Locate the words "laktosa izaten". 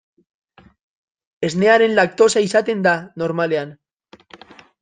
1.99-2.83